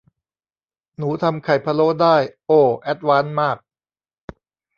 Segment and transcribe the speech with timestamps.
[0.97, 2.15] หนูทำไข่พะโล้ได้
[2.45, 3.57] โอ้ แอดวานซ์มาก